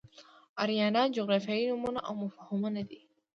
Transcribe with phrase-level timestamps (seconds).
[0.61, 2.99] آریانا جغرافیایي نومونه او مفهومونه دي.